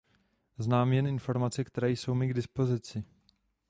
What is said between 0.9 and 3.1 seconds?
jen informace, které jsou mi k dispozici.